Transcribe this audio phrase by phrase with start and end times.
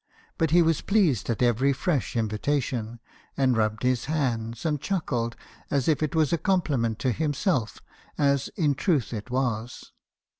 [0.39, 2.99] But he was pleased at every fresh invitation,
[3.37, 5.35] and rubbed his hands, and chuckled,
[5.69, 7.79] as if it was a compliment to himself,
[8.17, 9.91] as in truth it was.